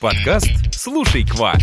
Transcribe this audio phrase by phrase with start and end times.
[0.00, 1.54] Подкаст «Слушай, Ква».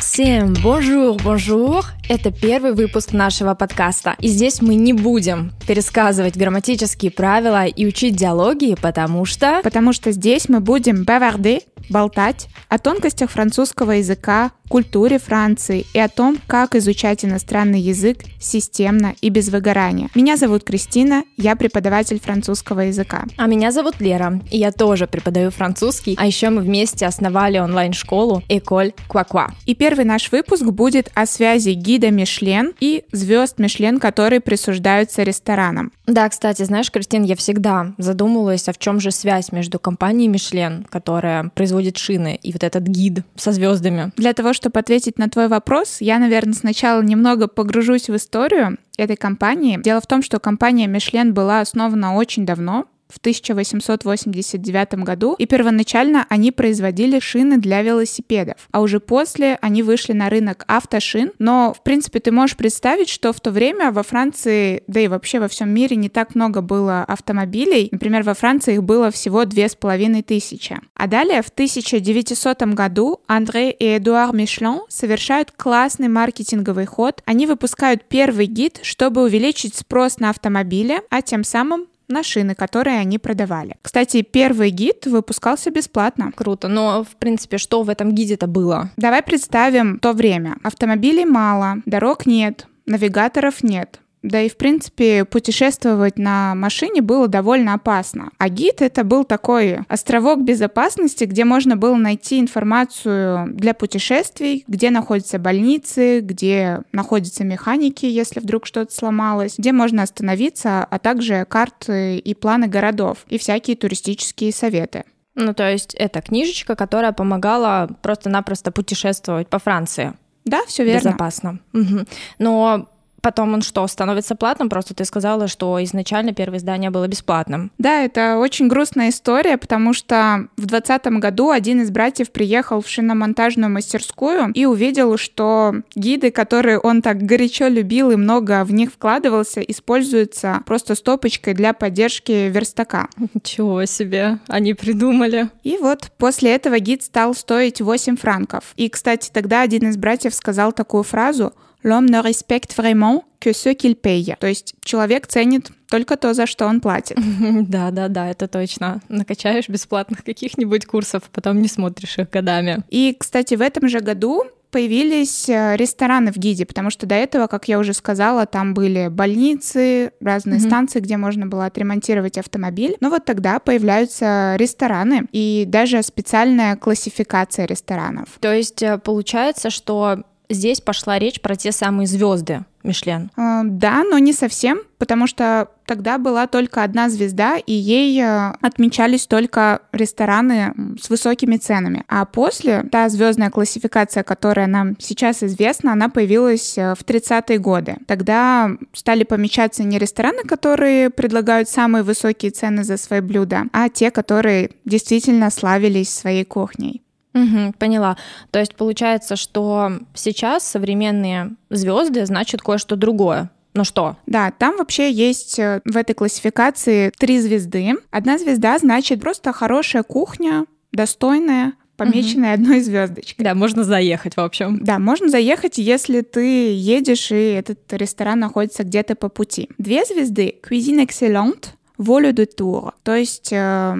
[0.00, 1.86] Всем bonjour, bonjour!
[2.06, 4.14] Это первый выпуск нашего подкаста.
[4.20, 9.60] И здесь мы не будем пересказывать грамматические правила и учить диалоги, потому что...
[9.62, 16.08] Потому что здесь мы будем bavarder, болтать о тонкостях французского языка, культуре Франции и о
[16.08, 20.08] том, как изучать иностранный язык системно и без выгорания.
[20.14, 23.24] Меня зовут Кристина, я преподаватель французского языка.
[23.36, 28.42] А меня зовут Лера, и я тоже преподаю французский, а еще мы вместе основали онлайн-школу
[28.48, 29.52] École Кваква.
[29.66, 35.92] И первый наш выпуск будет о связи гида Мишлен и звезд Мишлен, которые присуждаются ресторанам.
[36.06, 40.86] Да, кстати, знаешь, Кристин, я всегда задумывалась, а в чем же связь между компанией Мишлен,
[40.90, 44.12] которая производит шины, и вот этот гид со звездами.
[44.16, 49.16] Для того, чтобы ответить на твой вопрос, я, наверное, сначала немного погружусь в историю этой
[49.16, 49.78] компании.
[49.82, 56.26] Дело в том, что компания Мишлен была основана очень давно, в 1889 году, и первоначально
[56.28, 61.82] они производили шины для велосипедов, а уже после они вышли на рынок автошин, но, в
[61.82, 65.70] принципе, ты можешь представить, что в то время во Франции, да и вообще во всем
[65.70, 70.22] мире не так много было автомобилей, например, во Франции их было всего две с половиной
[70.22, 70.78] тысячи.
[70.94, 77.22] А далее, в 1900 году Андре и Эдуард Мишлен совершают классный маркетинговый ход.
[77.24, 82.98] Они выпускают первый гид, чтобы увеличить спрос на автомобили, а тем самым на шины, которые
[82.98, 83.76] они продавали.
[83.82, 86.32] Кстати, первый гид выпускался бесплатно.
[86.34, 86.68] Круто.
[86.68, 88.90] Но, в принципе, что в этом гиде-то было?
[88.96, 90.56] Давай представим то время.
[90.62, 94.00] Автомобилей мало, дорог нет, навигаторов нет.
[94.22, 98.30] Да и, в принципе, путешествовать на машине было довольно опасно.
[98.38, 104.90] А гид— это был такой островок безопасности, где можно было найти информацию для путешествий, где
[104.90, 112.18] находятся больницы, где находятся механики, если вдруг что-то сломалось, где можно остановиться, а также карты
[112.18, 115.04] и планы городов, и всякие туристические советы.
[115.36, 120.14] Ну, то есть это книжечка, которая помогала просто-напросто путешествовать по Франции.
[120.46, 121.08] Да, все верно.
[121.08, 121.60] Безопасно.
[121.74, 122.06] Угу.
[122.38, 122.88] Но
[123.26, 124.68] потом он что, становится платным?
[124.68, 127.72] Просто ты сказала, что изначально первое издание было бесплатным.
[127.76, 132.88] Да, это очень грустная история, потому что в 2020 году один из братьев приехал в
[132.88, 138.92] шиномонтажную мастерскую и увидел, что гиды, которые он так горячо любил и много в них
[138.92, 143.08] вкладывался, используются просто стопочкой для поддержки верстака.
[143.34, 145.48] Ничего себе, они придумали.
[145.64, 148.72] И вот после этого гид стал стоить 8 франков.
[148.76, 153.70] И, кстати, тогда один из братьев сказал такую фразу L'homme ne respecte vraiment que ce
[153.70, 154.36] qu'il paye.
[154.40, 157.18] То есть человек ценит только то, за что он платит.
[157.68, 159.00] Да, да, да, это точно.
[159.08, 162.82] Накачаешь бесплатных каких-нибудь курсов, потом не смотришь их годами.
[162.90, 167.46] И, кстати, в этом же году появились э, рестораны в гиде, потому что до этого,
[167.46, 170.66] как я уже сказала, там были больницы, разные mm-hmm.
[170.66, 172.96] станции, где можно было отремонтировать автомобиль.
[173.00, 178.28] Но вот тогда появляются рестораны и даже специальная классификация ресторанов.
[178.40, 183.30] То есть э, получается, что здесь пошла речь про те самые звезды Мишлен.
[183.36, 188.52] Э, да, но не совсем, потому что тогда была только одна звезда, и ей э,
[188.62, 192.04] отмечались только рестораны с высокими ценами.
[192.08, 197.96] А после та звездная классификация, которая нам сейчас известна, она появилась э, в 30-е годы.
[198.06, 204.10] Тогда стали помечаться не рестораны, которые предлагают самые высокие цены за свои блюда, а те,
[204.10, 207.02] которые действительно славились своей кухней.
[207.36, 208.16] Угу, поняла.
[208.50, 213.50] То есть получается, что сейчас современные звезды значит кое-что другое.
[213.74, 214.16] Ну что?
[214.24, 217.96] Да, там вообще есть э, в этой классификации три звезды.
[218.10, 222.62] Одна звезда значит просто хорошая кухня, достойная, помеченная угу.
[222.62, 223.44] одной звездочкой.
[223.44, 224.78] Да, можно заехать, в общем.
[224.82, 229.68] Да, можно заехать, если ты едешь, и этот ресторан находится где-то по пути.
[229.76, 231.68] Две звезды Cuisine Excellente,
[231.98, 233.96] Волю de Tour, то есть э,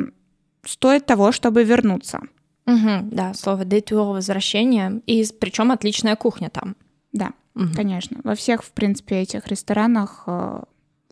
[0.64, 2.20] стоит того, чтобы вернуться.
[2.66, 5.00] Угу, да, слово детур возвращение.
[5.06, 6.76] И причем отличная кухня там.
[7.12, 7.68] Да, угу.
[7.74, 8.18] конечно.
[8.24, 10.60] Во всех, в принципе, этих ресторанах э,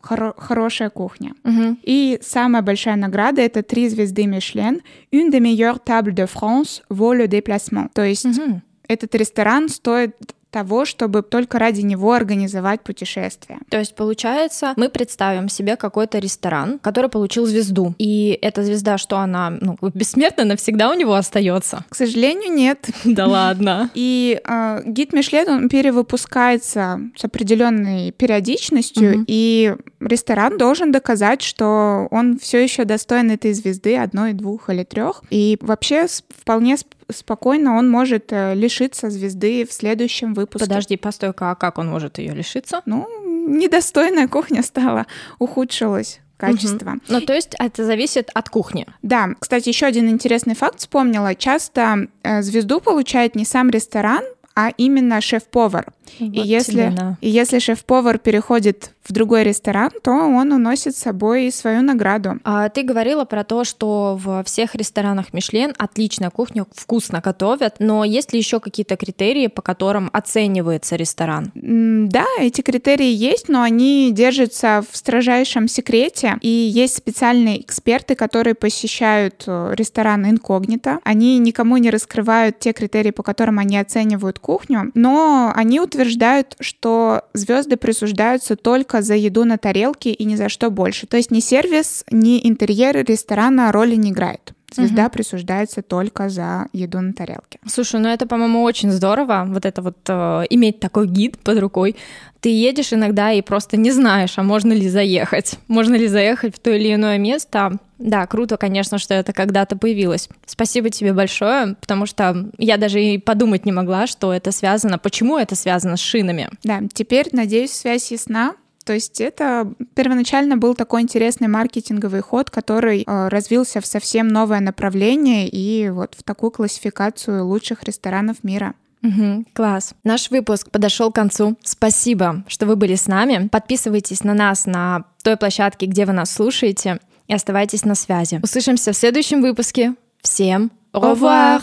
[0.02, 1.34] хоро- хорошая кухня.
[1.44, 1.78] Угу.
[1.82, 4.82] И самая большая награда это три звезды Мишлен.
[5.12, 7.88] Une des meilleures tables de France vaut le déplacement.
[7.94, 8.60] То есть угу.
[8.88, 10.16] этот ресторан стоит
[10.54, 13.58] того, чтобы только ради него организовать путешествие.
[13.68, 17.92] То есть, получается, мы представим себе какой-то ресторан, который получил звезду.
[17.98, 21.84] И эта звезда, что она ну, бессмертна, навсегда у него остается?
[21.88, 22.88] К сожалению, нет.
[23.04, 23.90] Да ладно.
[23.94, 32.38] И э, гид Мишлен, он перевыпускается с определенной периодичностью, и ресторан должен доказать, что он
[32.38, 35.22] все еще достоин этой звезды одной, двух или трех.
[35.30, 36.06] И вообще
[36.40, 36.76] вполне
[37.14, 40.68] спокойно он может э, лишиться звезды в следующем выпуске.
[40.68, 42.82] Подожди, постой-ка, а как он может ее лишиться?
[42.86, 43.08] Ну,
[43.46, 45.06] недостойная кухня стала,
[45.38, 46.90] ухудшилась качество.
[46.90, 47.00] Угу.
[47.08, 48.86] Ну, то есть это зависит от кухни.
[49.02, 49.30] Да.
[49.38, 51.34] Кстати, еще один интересный факт вспомнила.
[51.34, 54.24] Часто э, звезду получает не сам ресторан,
[54.54, 55.92] а именно шеф-повар.
[56.20, 61.50] Вот и если, и если шеф-повар переходит в другой ресторан, то он уносит с собой
[61.52, 62.38] свою награду.
[62.44, 68.04] А ты говорила про то, что в всех ресторанах Мишлен отличная кухня, вкусно готовят, но
[68.04, 71.52] есть ли еще какие-то критерии, по которым оценивается ресторан?
[71.54, 78.54] Да, эти критерии есть, но они держатся в строжайшем секрете, и есть специальные эксперты, которые
[78.54, 81.00] посещают э, ресторан инкогнито.
[81.04, 87.22] Они никому не раскрывают те критерии, по которым они оценивают кухню, но они утверждают, что
[87.32, 91.06] звезды присуждаются только за еду на тарелке и ни за что больше.
[91.06, 94.52] То есть ни сервис, ни интерьер ресторана роли не играют.
[94.74, 95.12] Звезда угу.
[95.12, 97.58] присуждается только за еду на тарелке.
[97.66, 101.96] Слушай, ну это, по-моему, очень здорово, вот это вот э, иметь такой гид под рукой.
[102.40, 106.58] Ты едешь иногда и просто не знаешь, а можно ли заехать, можно ли заехать в
[106.58, 107.78] то или иное место.
[107.98, 110.28] Да, круто, конечно, что это когда-то появилось.
[110.44, 115.38] Спасибо тебе большое, потому что я даже и подумать не могла, что это связано, почему
[115.38, 116.50] это связано с шинами.
[116.64, 118.56] Да, теперь, надеюсь, связь ясна.
[118.84, 124.60] То есть это первоначально был такой интересный маркетинговый ход, который э, развился в совсем новое
[124.60, 128.74] направление и вот в такую классификацию лучших ресторанов мира.
[129.02, 129.94] Угу, класс.
[130.02, 131.56] Наш выпуск подошел к концу.
[131.62, 133.48] Спасибо, что вы были с нами.
[133.48, 138.40] Подписывайтесь на нас на той площадке, где вы нас слушаете, и оставайтесь на связи.
[138.42, 139.94] Услышимся в следующем выпуске.
[140.22, 141.62] Всем au revoir!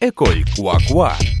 [0.00, 1.33] Quoi Quoi